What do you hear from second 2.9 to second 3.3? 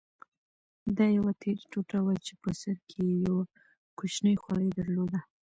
یې